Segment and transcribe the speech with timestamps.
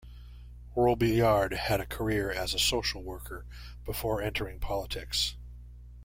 [0.75, 3.45] Robillard had a career as a social worker
[3.85, 5.35] before entering politics.